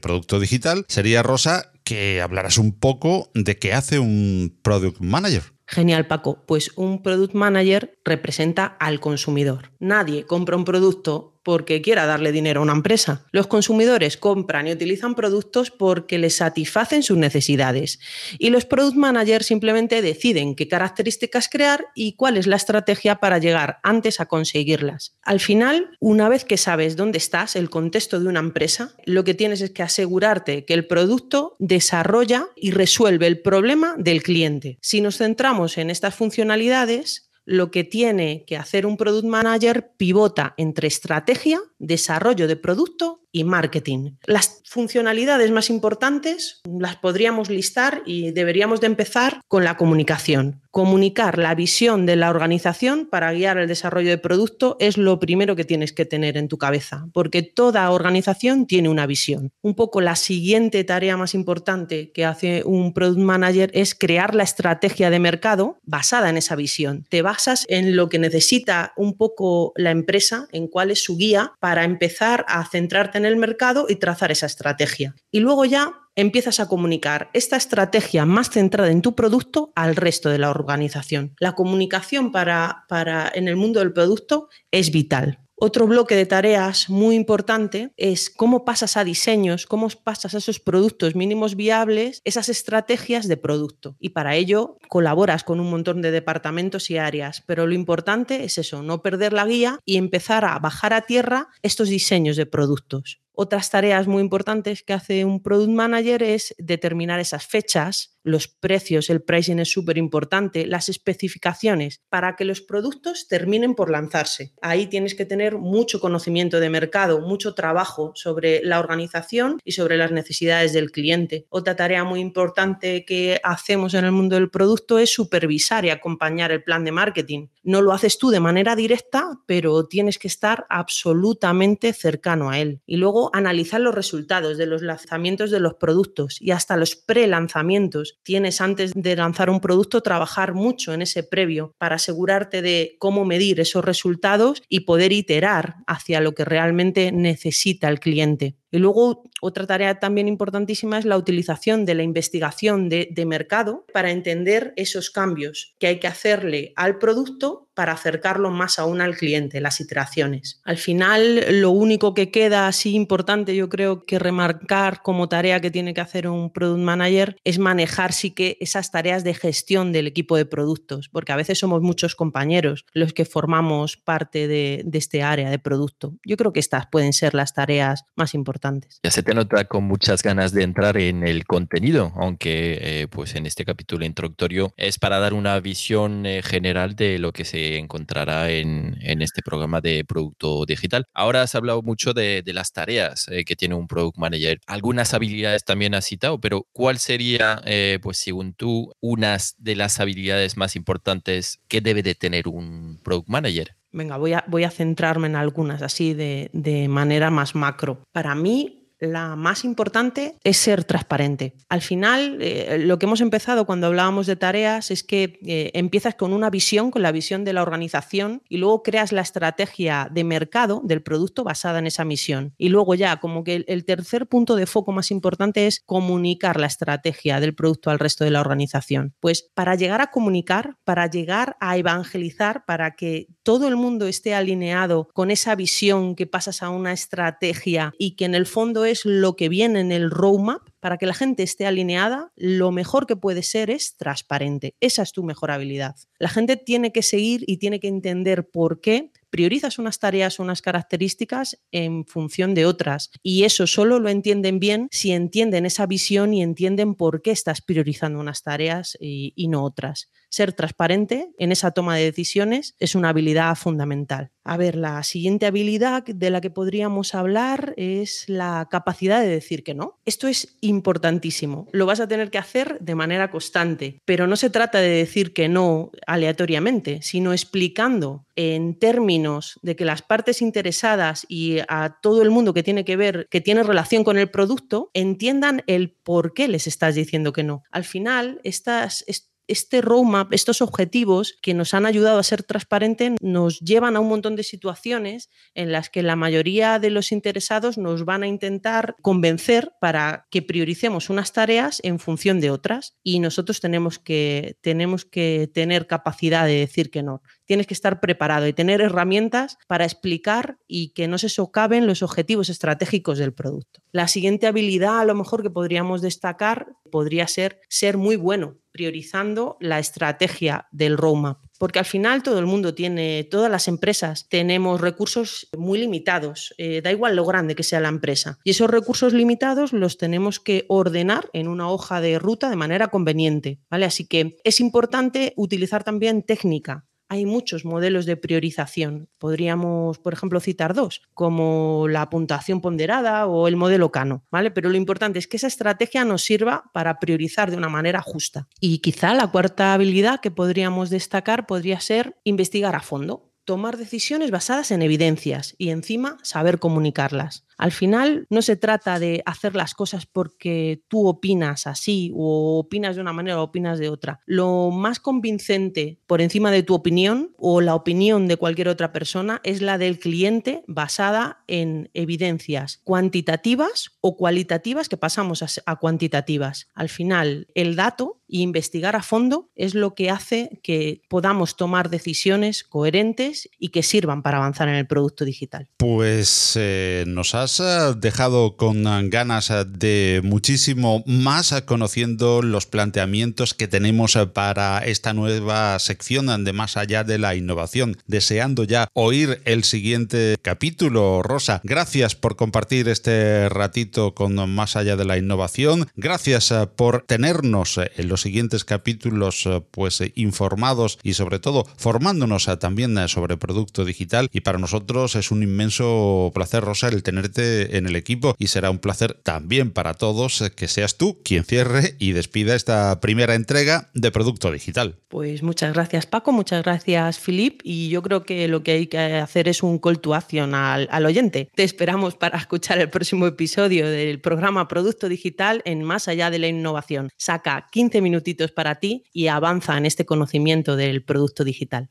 producto 0.00 0.40
digital, 0.40 0.84
sería 0.88 1.22
Rosa 1.22 1.72
que 1.84 2.20
hablarás 2.20 2.58
un 2.58 2.72
poco 2.72 3.30
de 3.34 3.58
qué 3.58 3.72
hace 3.72 3.98
un 3.98 4.58
product 4.62 5.00
manager. 5.00 5.42
Genial, 5.66 6.06
Paco. 6.06 6.44
Pues 6.46 6.72
un 6.76 7.02
product 7.02 7.34
manager 7.34 7.98
representa 8.04 8.64
al 8.64 9.00
consumidor. 9.00 9.72
Nadie 9.78 10.26
compra 10.26 10.56
un 10.56 10.64
producto 10.64 11.33
porque 11.44 11.82
quiera 11.82 12.06
darle 12.06 12.32
dinero 12.32 12.60
a 12.60 12.62
una 12.64 12.72
empresa. 12.72 13.24
Los 13.30 13.46
consumidores 13.46 14.16
compran 14.16 14.66
y 14.66 14.72
utilizan 14.72 15.14
productos 15.14 15.70
porque 15.70 16.18
les 16.18 16.36
satisfacen 16.36 17.02
sus 17.02 17.18
necesidades. 17.18 18.00
Y 18.38 18.50
los 18.50 18.64
product 18.64 18.96
managers 18.96 19.46
simplemente 19.46 20.02
deciden 20.02 20.54
qué 20.54 20.66
características 20.66 21.48
crear 21.48 21.86
y 21.94 22.14
cuál 22.14 22.36
es 22.36 22.46
la 22.46 22.56
estrategia 22.56 23.16
para 23.16 23.38
llegar 23.38 23.78
antes 23.82 24.20
a 24.20 24.26
conseguirlas. 24.26 25.14
Al 25.22 25.40
final, 25.40 25.90
una 26.00 26.28
vez 26.28 26.44
que 26.44 26.56
sabes 26.56 26.96
dónde 26.96 27.18
estás, 27.18 27.56
el 27.56 27.70
contexto 27.70 28.18
de 28.18 28.28
una 28.28 28.40
empresa, 28.40 28.94
lo 29.04 29.24
que 29.24 29.34
tienes 29.34 29.60
es 29.60 29.70
que 29.70 29.82
asegurarte 29.82 30.64
que 30.64 30.74
el 30.74 30.86
producto 30.86 31.56
desarrolla 31.58 32.46
y 32.56 32.70
resuelve 32.70 33.26
el 33.26 33.40
problema 33.40 33.94
del 33.98 34.22
cliente. 34.22 34.78
Si 34.80 35.00
nos 35.00 35.18
centramos 35.18 35.78
en 35.78 35.90
estas 35.90 36.14
funcionalidades, 36.14 37.28
lo 37.44 37.70
que 37.70 37.84
tiene 37.84 38.44
que 38.46 38.56
hacer 38.56 38.86
un 38.86 38.96
product 38.96 39.26
manager 39.26 39.92
pivota 39.96 40.54
entre 40.56 40.88
estrategia, 40.88 41.60
desarrollo 41.78 42.48
de 42.48 42.56
producto 42.56 43.23
y 43.34 43.42
marketing. 43.42 44.12
Las 44.26 44.62
funcionalidades 44.64 45.50
más 45.50 45.68
importantes 45.68 46.62
las 46.64 46.96
podríamos 46.96 47.50
listar 47.50 48.02
y 48.06 48.30
deberíamos 48.30 48.80
de 48.80 48.86
empezar 48.86 49.40
con 49.48 49.64
la 49.64 49.76
comunicación. 49.76 50.62
Comunicar 50.70 51.38
la 51.38 51.54
visión 51.54 52.06
de 52.06 52.16
la 52.16 52.30
organización 52.30 53.06
para 53.10 53.32
guiar 53.32 53.58
el 53.58 53.68
desarrollo 53.68 54.10
de 54.10 54.18
producto 54.18 54.76
es 54.80 54.96
lo 54.98 55.18
primero 55.20 55.54
que 55.56 55.64
tienes 55.64 55.92
que 55.92 56.04
tener 56.04 56.36
en 56.36 56.48
tu 56.48 56.58
cabeza, 56.58 57.06
porque 57.12 57.42
toda 57.42 57.90
organización 57.90 58.66
tiene 58.66 58.88
una 58.88 59.06
visión. 59.06 59.52
Un 59.62 59.74
poco 59.74 60.00
la 60.00 60.16
siguiente 60.16 60.82
tarea 60.84 61.16
más 61.16 61.34
importante 61.34 62.12
que 62.12 62.24
hace 62.24 62.62
un 62.64 62.92
product 62.92 63.20
manager 63.20 63.70
es 63.74 63.94
crear 63.94 64.34
la 64.34 64.44
estrategia 64.44 65.10
de 65.10 65.18
mercado 65.18 65.78
basada 65.82 66.30
en 66.30 66.36
esa 66.36 66.56
visión. 66.56 67.04
Te 67.08 67.22
basas 67.22 67.64
en 67.68 67.96
lo 67.96 68.08
que 68.08 68.18
necesita 68.18 68.92
un 68.96 69.16
poco 69.16 69.72
la 69.76 69.90
empresa, 69.90 70.46
en 70.52 70.68
cuál 70.68 70.92
es 70.92 71.02
su 71.02 71.16
guía, 71.16 71.52
para 71.60 71.84
empezar 71.84 72.44
a 72.48 72.64
centrarte 72.68 73.18
en 73.18 73.23
el 73.24 73.36
mercado 73.36 73.86
y 73.88 73.96
trazar 73.96 74.32
esa 74.32 74.46
estrategia. 74.46 75.14
Y 75.30 75.40
luego 75.40 75.64
ya 75.64 75.92
empiezas 76.16 76.60
a 76.60 76.68
comunicar 76.68 77.30
esta 77.32 77.56
estrategia 77.56 78.24
más 78.24 78.50
centrada 78.50 78.90
en 78.90 79.02
tu 79.02 79.14
producto 79.14 79.72
al 79.74 79.96
resto 79.96 80.30
de 80.30 80.38
la 80.38 80.50
organización. 80.50 81.34
La 81.38 81.54
comunicación 81.54 82.32
para, 82.32 82.84
para 82.88 83.30
en 83.34 83.48
el 83.48 83.56
mundo 83.56 83.80
del 83.80 83.92
producto 83.92 84.48
es 84.70 84.90
vital. 84.90 85.43
Otro 85.56 85.86
bloque 85.86 86.16
de 86.16 86.26
tareas 86.26 86.90
muy 86.90 87.14
importante 87.14 87.92
es 87.96 88.28
cómo 88.28 88.64
pasas 88.64 88.96
a 88.96 89.04
diseños, 89.04 89.66
cómo 89.66 89.88
pasas 89.88 90.34
a 90.34 90.38
esos 90.38 90.58
productos 90.58 91.14
mínimos 91.14 91.54
viables, 91.54 92.20
esas 92.24 92.48
estrategias 92.48 93.28
de 93.28 93.36
producto. 93.36 93.96
Y 94.00 94.10
para 94.10 94.34
ello 94.34 94.78
colaboras 94.88 95.44
con 95.44 95.60
un 95.60 95.70
montón 95.70 96.02
de 96.02 96.10
departamentos 96.10 96.90
y 96.90 96.98
áreas. 96.98 97.42
Pero 97.46 97.68
lo 97.68 97.74
importante 97.74 98.44
es 98.44 98.58
eso, 98.58 98.82
no 98.82 99.00
perder 99.00 99.32
la 99.32 99.46
guía 99.46 99.78
y 99.84 99.96
empezar 99.96 100.44
a 100.44 100.58
bajar 100.58 100.92
a 100.92 101.02
tierra 101.02 101.48
estos 101.62 101.88
diseños 101.88 102.36
de 102.36 102.46
productos. 102.46 103.20
Otras 103.32 103.70
tareas 103.70 104.06
muy 104.06 104.22
importantes 104.22 104.82
que 104.82 104.92
hace 104.92 105.24
un 105.24 105.42
product 105.42 105.70
manager 105.70 106.22
es 106.22 106.54
determinar 106.58 107.20
esas 107.20 107.46
fechas 107.46 108.13
los 108.24 108.48
precios, 108.48 109.10
el 109.10 109.22
pricing 109.22 109.60
es 109.60 109.70
súper 109.70 109.98
importante, 109.98 110.66
las 110.66 110.88
especificaciones, 110.88 112.00
para 112.08 112.34
que 112.34 112.44
los 112.44 112.60
productos 112.60 113.28
terminen 113.28 113.74
por 113.74 113.90
lanzarse. 113.90 114.54
Ahí 114.60 114.86
tienes 114.86 115.14
que 115.14 115.26
tener 115.26 115.58
mucho 115.58 116.00
conocimiento 116.00 116.58
de 116.58 116.70
mercado, 116.70 117.20
mucho 117.20 117.54
trabajo 117.54 118.12
sobre 118.14 118.62
la 118.64 118.80
organización 118.80 119.60
y 119.64 119.72
sobre 119.72 119.96
las 119.96 120.10
necesidades 120.10 120.72
del 120.72 120.90
cliente. 120.90 121.46
Otra 121.50 121.76
tarea 121.76 122.02
muy 122.04 122.20
importante 122.20 123.04
que 123.04 123.40
hacemos 123.44 123.94
en 123.94 124.06
el 124.06 124.12
mundo 124.12 124.36
del 124.36 124.50
producto 124.50 124.98
es 124.98 125.12
supervisar 125.12 125.84
y 125.84 125.90
acompañar 125.90 126.50
el 126.50 126.64
plan 126.64 126.84
de 126.84 126.92
marketing. 126.92 127.48
No 127.62 127.82
lo 127.82 127.92
haces 127.92 128.18
tú 128.18 128.30
de 128.30 128.40
manera 128.40 128.74
directa, 128.76 129.40
pero 129.46 129.86
tienes 129.86 130.18
que 130.18 130.28
estar 130.28 130.66
absolutamente 130.68 131.92
cercano 131.92 132.50
a 132.50 132.58
él. 132.58 132.80
Y 132.86 132.96
luego 132.96 133.30
analizar 133.34 133.80
los 133.80 133.94
resultados 133.94 134.58
de 134.58 134.66
los 134.66 134.82
lanzamientos 134.82 135.50
de 135.50 135.60
los 135.60 135.74
productos 135.74 136.40
y 136.40 136.50
hasta 136.50 136.76
los 136.76 136.96
pre-lanzamientos. 136.96 138.13
Tienes 138.22 138.60
antes 138.60 138.92
de 138.94 139.16
lanzar 139.16 139.50
un 139.50 139.60
producto 139.60 140.00
trabajar 140.00 140.54
mucho 140.54 140.94
en 140.94 141.02
ese 141.02 141.22
previo 141.22 141.74
para 141.78 141.96
asegurarte 141.96 142.62
de 142.62 142.96
cómo 142.98 143.24
medir 143.24 143.60
esos 143.60 143.84
resultados 143.84 144.62
y 144.68 144.80
poder 144.80 145.12
iterar 145.12 145.76
hacia 145.86 146.20
lo 146.20 146.34
que 146.34 146.44
realmente 146.44 147.12
necesita 147.12 147.88
el 147.88 148.00
cliente. 148.00 148.56
Y 148.74 148.78
luego 148.78 149.22
otra 149.40 149.68
tarea 149.68 150.00
también 150.00 150.26
importantísima 150.26 150.98
es 150.98 151.04
la 151.04 151.16
utilización 151.16 151.84
de 151.84 151.94
la 151.94 152.02
investigación 152.02 152.88
de, 152.88 153.24
mercado 153.24 153.86
para 153.92 154.10
entender 154.10 154.72
esos 154.76 155.10
cambios 155.10 155.76
que 155.78 155.86
hay 155.86 156.00
que 156.00 156.08
hacerle 156.08 156.72
al 156.74 156.98
producto 156.98 157.68
para 157.74 157.92
acercarlo 157.92 158.50
más 158.50 158.78
aún 158.78 159.00
al 159.00 159.16
cliente, 159.16 159.60
las 159.60 159.80
iteraciones. 159.80 160.60
Al 160.64 160.76
final, 160.76 161.60
lo 161.60 161.70
único 161.70 162.14
que 162.14 162.30
queda 162.30 162.68
así 162.68 162.94
importante, 162.94 163.56
yo 163.56 163.68
creo 163.68 164.04
que 164.04 164.18
remarcar 164.18 165.02
como 165.02 165.28
tarea 165.28 165.60
que 165.60 165.72
tiene 165.72 165.94
que 165.94 166.00
hacer 166.00 166.28
un 166.28 166.52
product 166.52 166.80
manager 166.80 167.36
es 167.42 167.58
manejar 167.58 168.12
sí 168.12 168.30
que 168.30 168.56
esas 168.60 168.92
tareas 168.92 169.24
de 169.24 169.34
gestión 169.34 169.92
del 169.92 170.06
equipo 170.06 170.36
de 170.36 170.46
productos, 170.46 171.08
porque 171.08 171.32
a 171.32 171.36
veces 171.36 171.58
somos 171.58 171.80
muchos 171.80 172.14
compañeros 172.14 172.84
los 172.92 173.12
que 173.12 173.24
formamos 173.24 173.96
parte 173.96 174.46
de 174.46 174.84
este 174.92 175.22
área 175.22 175.50
de 175.50 175.58
producto. 175.58 176.14
Yo 176.24 176.36
creo 176.36 176.52
que 176.52 176.60
estas 176.60 176.86
pueden 176.86 177.12
ser 177.12 177.34
las 177.34 177.54
tareas 177.54 178.04
más 178.14 178.34
importantes. 178.34 178.63
Ya 179.02 179.10
se 179.10 179.22
te 179.22 179.34
nota 179.34 179.64
con 179.66 179.84
muchas 179.84 180.22
ganas 180.22 180.52
de 180.52 180.62
entrar 180.62 180.96
en 180.96 181.26
el 181.26 181.44
contenido, 181.44 182.12
aunque 182.16 182.78
eh, 182.80 183.08
pues 183.08 183.34
en 183.34 183.44
este 183.44 183.66
capítulo 183.66 184.06
introductorio 184.06 184.72
es 184.78 184.98
para 184.98 185.18
dar 185.18 185.34
una 185.34 185.60
visión 185.60 186.24
eh, 186.24 186.42
general 186.42 186.96
de 186.96 187.18
lo 187.18 187.32
que 187.32 187.44
se 187.44 187.76
encontrará 187.76 188.50
en, 188.50 188.94
este 189.20 189.42
programa 189.42 189.80
de 189.80 190.04
producto 190.04 190.64
digital. 190.64 191.04
Ahora 191.12 191.42
has 191.42 191.54
hablado 191.54 191.82
mucho 191.82 192.14
de, 192.14 192.42
las 192.46 192.72
tareas 192.72 193.26
eh, 193.28 193.44
que 193.44 193.56
tiene 193.56 193.74
un 193.74 193.86
product 193.86 194.16
manager. 194.16 194.60
Algunas 194.66 195.12
habilidades 195.12 195.64
también 195.64 195.94
has 195.94 196.06
citado, 196.06 196.40
pero 196.40 196.66
¿cuál 196.72 196.98
sería, 196.98 197.62
pues 198.02 198.18
según 198.18 198.54
tú, 198.54 198.92
unas 199.00 199.56
de 199.58 199.76
las 199.76 200.00
habilidades 200.00 200.56
más 200.56 200.76
importantes 200.76 201.60
que 201.68 201.80
debe 201.80 202.02
de 202.02 202.14
tener 202.14 202.48
un 202.48 203.00
product 203.02 203.28
manager? 203.28 203.76
Venga, 203.94 204.16
voy 204.16 204.32
a, 204.32 204.44
voy 204.48 204.64
a 204.64 204.70
centrarme 204.70 205.28
en 205.28 205.36
algunas 205.36 205.80
así 205.80 206.14
de, 206.14 206.50
de 206.52 206.88
manera 206.88 207.30
más 207.30 207.54
macro. 207.54 207.98
Para 208.12 208.34
mí, 208.34 208.83
la 208.98 209.36
más 209.36 209.64
importante 209.64 210.36
es 210.44 210.56
ser 210.56 210.84
transparente. 210.84 211.54
Al 211.68 211.82
final, 211.82 212.38
eh, 212.40 212.78
lo 212.80 212.98
que 212.98 213.06
hemos 213.06 213.20
empezado 213.20 213.66
cuando 213.66 213.86
hablábamos 213.86 214.26
de 214.26 214.36
tareas 214.36 214.90
es 214.90 215.02
que 215.02 215.38
eh, 215.46 215.70
empiezas 215.74 216.14
con 216.14 216.32
una 216.32 216.50
visión, 216.50 216.90
con 216.90 217.02
la 217.02 217.12
visión 217.12 217.44
de 217.44 217.52
la 217.52 217.62
organización, 217.62 218.42
y 218.48 218.58
luego 218.58 218.82
creas 218.82 219.12
la 219.12 219.20
estrategia 219.20 220.08
de 220.10 220.24
mercado 220.24 220.80
del 220.84 221.02
producto 221.02 221.44
basada 221.44 221.78
en 221.78 221.86
esa 221.86 222.04
misión. 222.04 222.54
Y 222.56 222.68
luego 222.68 222.94
ya, 222.94 223.18
como 223.18 223.44
que 223.44 223.64
el, 223.66 223.84
tercer 223.84 224.26
punto 224.26 224.56
de 224.56 224.66
foco 224.66 224.92
más 224.92 225.10
importante 225.10 225.66
es 225.66 225.82
comunicar 225.84 226.58
la 226.58 226.66
estrategia 226.66 227.40
del 227.40 227.54
producto 227.54 227.90
al 227.90 227.98
resto 227.98 228.24
de 228.24 228.30
la 228.30 228.40
organización. 228.40 229.14
Pues 229.20 229.42
para 229.54 229.74
llegar 229.74 230.00
a 230.00 230.10
comunicar, 230.10 230.76
para 230.84 231.06
llegar 231.08 231.56
a 231.60 231.76
evangelizar, 231.76 232.64
para 232.64 232.92
que 232.92 233.28
todo 233.42 233.68
el 233.68 233.76
mundo 233.76 234.06
esté 234.06 234.34
alineado 234.34 235.08
con 235.12 235.30
esa 235.30 235.54
visión 235.54 236.14
que 236.14 236.26
pasas 236.26 236.62
a 236.62 236.70
una 236.70 236.92
estrategia 236.92 237.92
y 237.98 238.16
que 238.16 238.24
en 238.24 238.34
el 238.34 238.46
fondo 238.46 238.84
lo 239.04 239.36
que 239.36 239.48
viene 239.48 239.80
en 239.80 239.92
el 239.92 240.10
roadmap, 240.10 240.62
para 240.80 240.98
que 240.98 241.06
la 241.06 241.14
gente 241.14 241.42
esté 241.42 241.66
alineada, 241.66 242.32
lo 242.36 242.70
mejor 242.70 243.06
que 243.06 243.16
puede 243.16 243.42
ser 243.42 243.70
es 243.70 243.96
transparente. 243.96 244.74
Esa 244.80 245.02
es 245.02 245.12
tu 245.12 245.22
mejor 245.22 245.50
habilidad. 245.50 245.96
La 246.18 246.28
gente 246.28 246.56
tiene 246.56 246.92
que 246.92 247.02
seguir 247.02 247.42
y 247.46 247.56
tiene 247.56 247.80
que 247.80 247.88
entender 247.88 248.50
por 248.50 248.80
qué 248.80 249.10
priorizas 249.30 249.80
unas 249.80 249.98
tareas 249.98 250.38
o 250.38 250.44
unas 250.44 250.62
características 250.62 251.58
en 251.72 252.06
función 252.06 252.54
de 252.54 252.66
otras. 252.66 253.10
Y 253.22 253.42
eso 253.42 253.66
solo 253.66 253.98
lo 253.98 254.08
entienden 254.08 254.60
bien 254.60 254.86
si 254.92 255.10
entienden 255.10 255.66
esa 255.66 255.86
visión 255.86 256.32
y 256.32 256.42
entienden 256.42 256.94
por 256.94 257.20
qué 257.20 257.32
estás 257.32 257.60
priorizando 257.60 258.20
unas 258.20 258.42
tareas 258.42 258.96
y, 259.00 259.32
y 259.34 259.48
no 259.48 259.64
otras. 259.64 260.08
Ser 260.34 260.52
transparente 260.52 261.30
en 261.38 261.52
esa 261.52 261.70
toma 261.70 261.94
de 261.94 262.06
decisiones 262.06 262.74
es 262.80 262.96
una 262.96 263.10
habilidad 263.10 263.54
fundamental. 263.54 264.32
A 264.42 264.56
ver, 264.56 264.74
la 264.74 265.00
siguiente 265.04 265.46
habilidad 265.46 266.04
de 266.04 266.28
la 266.28 266.40
que 266.40 266.50
podríamos 266.50 267.14
hablar 267.14 267.72
es 267.76 268.24
la 268.26 268.66
capacidad 268.68 269.20
de 269.20 269.28
decir 269.28 269.62
que 269.62 269.74
no. 269.74 270.00
Esto 270.04 270.26
es 270.26 270.56
importantísimo. 270.60 271.68
Lo 271.70 271.86
vas 271.86 272.00
a 272.00 272.08
tener 272.08 272.32
que 272.32 272.38
hacer 272.38 272.78
de 272.80 272.96
manera 272.96 273.30
constante, 273.30 274.00
pero 274.04 274.26
no 274.26 274.34
se 274.34 274.50
trata 274.50 274.80
de 274.80 274.88
decir 274.88 275.34
que 275.34 275.48
no 275.48 275.92
aleatoriamente, 276.04 277.00
sino 277.02 277.32
explicando 277.32 278.26
en 278.34 278.76
términos 278.76 279.60
de 279.62 279.76
que 279.76 279.84
las 279.84 280.02
partes 280.02 280.42
interesadas 280.42 281.26
y 281.28 281.58
a 281.68 282.00
todo 282.02 282.22
el 282.22 282.30
mundo 282.30 282.54
que 282.54 282.64
tiene 282.64 282.84
que 282.84 282.96
ver, 282.96 283.28
que 283.30 283.40
tiene 283.40 283.62
relación 283.62 284.02
con 284.02 284.18
el 284.18 284.30
producto, 284.30 284.90
entiendan 284.94 285.62
el 285.68 285.92
por 285.92 286.34
qué 286.34 286.48
les 286.48 286.66
estás 286.66 286.96
diciendo 286.96 287.32
que 287.32 287.44
no. 287.44 287.62
Al 287.70 287.84
final, 287.84 288.40
estas, 288.42 289.04
este 289.48 289.80
roadmap, 289.80 290.32
estos 290.32 290.62
objetivos 290.62 291.36
que 291.42 291.54
nos 291.54 291.74
han 291.74 291.86
ayudado 291.86 292.18
a 292.18 292.22
ser 292.22 292.42
transparentes, 292.42 293.12
nos 293.20 293.60
llevan 293.60 293.96
a 293.96 294.00
un 294.00 294.08
montón 294.08 294.36
de 294.36 294.42
situaciones 294.42 295.30
en 295.54 295.72
las 295.72 295.90
que 295.90 296.02
la 296.02 296.16
mayoría 296.16 296.78
de 296.78 296.90
los 296.90 297.12
interesados 297.12 297.78
nos 297.78 298.04
van 298.04 298.22
a 298.22 298.26
intentar 298.26 298.96
convencer 299.02 299.72
para 299.80 300.26
que 300.30 300.42
prioricemos 300.42 301.10
unas 301.10 301.32
tareas 301.32 301.80
en 301.82 301.98
función 301.98 302.40
de 302.40 302.50
otras 302.50 302.96
y 303.02 303.20
nosotros 303.20 303.60
tenemos 303.60 303.98
que, 303.98 304.56
tenemos 304.60 305.04
que 305.04 305.50
tener 305.52 305.86
capacidad 305.86 306.46
de 306.46 306.54
decir 306.54 306.90
que 306.90 307.02
no. 307.02 307.22
Tienes 307.46 307.66
que 307.66 307.74
estar 307.74 308.00
preparado 308.00 308.46
y 308.46 308.52
tener 308.52 308.80
herramientas 308.80 309.58
para 309.66 309.84
explicar 309.84 310.58
y 310.66 310.90
que 310.90 311.08
no 311.08 311.18
se 311.18 311.28
socaven 311.28 311.86
los 311.86 312.02
objetivos 312.02 312.48
estratégicos 312.48 313.18
del 313.18 313.32
producto. 313.32 313.80
La 313.92 314.08
siguiente 314.08 314.46
habilidad 314.46 315.00
a 315.00 315.04
lo 315.04 315.14
mejor 315.14 315.42
que 315.42 315.50
podríamos 315.50 316.02
destacar 316.02 316.74
podría 316.90 317.26
ser 317.26 317.60
ser 317.68 317.96
muy 317.96 318.16
bueno 318.16 318.58
priorizando 318.74 319.56
la 319.60 319.78
estrategia 319.78 320.66
del 320.72 320.98
roadmap. 320.98 321.38
Porque 321.60 321.78
al 321.78 321.84
final 321.84 322.24
todo 322.24 322.40
el 322.40 322.46
mundo 322.46 322.74
tiene, 322.74 323.22
todas 323.22 323.48
las 323.48 323.68
empresas 323.68 324.28
tenemos 324.28 324.80
recursos 324.80 325.48
muy 325.56 325.78
limitados, 325.78 326.52
eh, 326.58 326.82
da 326.82 326.90
igual 326.90 327.14
lo 327.14 327.24
grande 327.24 327.54
que 327.54 327.62
sea 327.62 327.78
la 327.78 327.88
empresa. 327.88 328.40
Y 328.42 328.50
esos 328.50 328.68
recursos 328.68 329.12
limitados 329.12 329.72
los 329.72 329.96
tenemos 329.96 330.40
que 330.40 330.64
ordenar 330.68 331.30
en 331.32 331.46
una 331.46 331.70
hoja 331.70 332.00
de 332.00 332.18
ruta 332.18 332.50
de 332.50 332.56
manera 332.56 332.88
conveniente. 332.88 333.60
¿vale? 333.70 333.86
Así 333.86 334.08
que 334.08 334.36
es 334.42 334.58
importante 334.58 335.34
utilizar 335.36 335.84
también 335.84 336.24
técnica 336.24 336.84
hay 337.08 337.26
muchos 337.26 337.64
modelos 337.64 338.06
de 338.06 338.16
priorización. 338.16 339.08
Podríamos, 339.18 339.98
por 339.98 340.12
ejemplo, 340.12 340.40
citar 340.40 340.74
dos, 340.74 341.02
como 341.14 341.86
la 341.88 342.08
puntuación 342.10 342.60
ponderada 342.60 343.26
o 343.26 343.48
el 343.48 343.56
modelo 343.56 343.90
Cano, 343.90 344.24
¿vale? 344.30 344.50
Pero 344.50 344.70
lo 344.70 344.76
importante 344.76 345.18
es 345.18 345.26
que 345.26 345.36
esa 345.36 345.46
estrategia 345.46 346.04
nos 346.04 346.22
sirva 346.22 346.70
para 346.72 346.98
priorizar 346.98 347.50
de 347.50 347.56
una 347.56 347.68
manera 347.68 348.00
justa. 348.02 348.48
Y 348.60 348.78
quizá 348.78 349.14
la 349.14 349.28
cuarta 349.28 349.74
habilidad 349.74 350.20
que 350.20 350.30
podríamos 350.30 350.90
destacar 350.90 351.46
podría 351.46 351.80
ser 351.80 352.16
investigar 352.24 352.74
a 352.74 352.80
fondo 352.80 353.30
tomar 353.44 353.76
decisiones 353.76 354.30
basadas 354.30 354.70
en 354.70 354.82
evidencias 354.82 355.54
y 355.58 355.70
encima 355.70 356.18
saber 356.22 356.58
comunicarlas. 356.58 357.44
Al 357.58 357.72
final 357.72 358.26
no 358.30 358.42
se 358.42 358.56
trata 358.56 358.98
de 358.98 359.22
hacer 359.26 359.54
las 359.54 359.74
cosas 359.74 360.06
porque 360.06 360.82
tú 360.88 361.06
opinas 361.06 361.66
así 361.66 362.12
o 362.14 362.58
opinas 362.58 362.96
de 362.96 363.02
una 363.02 363.12
manera 363.12 363.40
o 363.40 363.44
opinas 363.44 363.78
de 363.78 363.88
otra. 363.88 364.20
Lo 364.26 364.70
más 364.70 365.00
convincente 365.00 365.98
por 366.06 366.20
encima 366.20 366.50
de 366.50 366.62
tu 366.62 366.74
opinión 366.74 367.32
o 367.38 367.60
la 367.60 367.74
opinión 367.74 368.28
de 368.28 368.36
cualquier 368.36 368.68
otra 368.68 368.92
persona 368.92 369.40
es 369.44 369.62
la 369.62 369.78
del 369.78 369.98
cliente 369.98 370.64
basada 370.66 371.44
en 371.46 371.90
evidencias 371.94 372.80
cuantitativas 372.84 373.92
o 374.00 374.16
cualitativas 374.16 374.88
que 374.88 374.96
pasamos 374.96 375.42
a, 375.42 375.76
cuantitativas. 375.76 376.68
Al 376.74 376.88
final 376.88 377.46
el 377.54 377.76
dato 377.76 378.20
e 378.28 378.38
investigar 378.38 378.96
a 378.96 379.02
fondo 379.02 379.50
es 379.54 379.74
lo 379.74 379.94
que 379.94 380.10
hace 380.10 380.60
que 380.62 381.02
podamos 381.08 381.56
tomar 381.56 381.90
decisiones 381.90 382.64
coherentes 382.64 383.48
y 383.58 383.68
que 383.68 383.82
sirvan 383.82 384.22
para 384.22 384.38
avanzar 384.38 384.68
en 384.68 384.74
el 384.74 384.86
producto 384.86 385.24
digital. 385.24 385.68
Pues 385.76 386.54
eh, 386.56 387.04
nos 387.06 387.34
ha 387.34 387.43
has 387.44 387.60
eh, 387.60 387.94
dejado 387.98 388.56
con 388.56 388.84
ganas 389.10 389.52
de 389.66 390.22
muchísimo 390.24 391.04
más 391.06 391.54
conociendo 391.66 392.40
los 392.40 392.64
planteamientos 392.64 393.52
que 393.52 393.68
tenemos 393.68 394.18
para 394.32 394.78
esta 394.78 395.12
nueva 395.12 395.78
sección 395.78 396.44
de 396.44 396.52
Más 396.54 396.78
allá 396.78 397.04
de 397.04 397.18
la 397.18 397.34
innovación. 397.34 397.98
Deseando 398.06 398.64
ya 398.64 398.88
oír 398.94 399.42
el 399.44 399.64
siguiente 399.64 400.36
capítulo, 400.40 401.22
Rosa. 401.22 401.60
Gracias 401.64 402.14
por 402.14 402.36
compartir 402.36 402.88
este 402.88 403.50
ratito 403.50 404.14
con 404.14 404.34
Más 404.54 404.76
allá 404.76 404.96
de 404.96 405.04
la 405.04 405.18
innovación. 405.18 405.88
Gracias 405.96 406.52
por 406.76 407.04
tenernos 407.06 407.78
en 407.78 408.08
los 408.08 408.22
siguientes 408.22 408.64
capítulos 408.64 409.46
pues 409.70 410.02
informados 410.14 410.98
y 411.02 411.12
sobre 411.12 411.40
todo 411.40 411.66
formándonos 411.76 412.48
también 412.58 412.96
sobre 413.08 413.36
producto 413.36 413.84
digital 413.84 414.30
y 414.32 414.40
para 414.40 414.58
nosotros 414.58 415.14
es 415.14 415.30
un 415.30 415.42
inmenso 415.42 416.30
placer 416.34 416.64
Rosa 416.64 416.88
el 416.88 417.02
tenerte 417.02 417.33
en 417.36 417.86
el 417.86 417.96
equipo 417.96 418.34
y 418.38 418.48
será 418.48 418.70
un 418.70 418.78
placer 418.78 419.14
también 419.22 419.70
para 419.70 419.94
todos 419.94 420.42
que 420.56 420.68
seas 420.68 420.96
tú 420.96 421.20
quien 421.24 421.44
cierre 421.44 421.96
y 421.98 422.12
despida 422.12 422.54
esta 422.54 423.00
primera 423.00 423.34
entrega 423.34 423.90
de 423.94 424.10
producto 424.10 424.50
digital. 424.50 424.96
Pues 425.08 425.42
muchas 425.42 425.74
gracias 425.74 426.06
Paco, 426.06 426.32
muchas 426.32 426.62
gracias 426.62 427.18
Filip 427.18 427.60
y 427.62 427.88
yo 427.88 428.02
creo 428.02 428.24
que 428.24 428.48
lo 428.48 428.62
que 428.62 428.72
hay 428.72 428.86
que 428.86 428.98
hacer 428.98 429.48
es 429.48 429.62
un 429.62 429.78
call 429.78 430.00
to 430.00 430.14
action 430.14 430.54
al, 430.54 430.88
al 430.90 431.06
oyente. 431.06 431.48
Te 431.54 431.64
esperamos 431.64 432.14
para 432.14 432.38
escuchar 432.38 432.78
el 432.78 432.90
próximo 432.90 433.26
episodio 433.26 433.88
del 433.88 434.20
programa 434.20 434.68
Producto 434.68 435.08
Digital 435.08 435.62
en 435.64 435.82
Más 435.82 436.08
allá 436.08 436.30
de 436.30 436.38
la 436.38 436.48
innovación. 436.48 437.10
Saca 437.16 437.66
15 437.70 438.00
minutitos 438.00 438.52
para 438.52 438.76
ti 438.76 439.04
y 439.12 439.28
avanza 439.28 439.76
en 439.76 439.86
este 439.86 440.04
conocimiento 440.04 440.76
del 440.76 441.02
producto 441.04 441.44
digital. 441.44 441.90